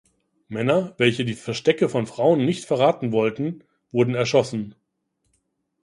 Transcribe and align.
Männer, 0.47 0.95
welche 0.97 1.25
die 1.25 1.35
Verstecke 1.35 1.87
von 1.87 2.07
Frauen 2.07 2.43
nicht 2.43 2.65
verraten 2.65 3.11
wollten, 3.11 3.63
wurden 3.91 4.15
erschossen. 4.15 4.73